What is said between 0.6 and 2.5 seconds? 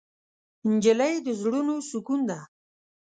نجلۍ د زړونو سکون ده.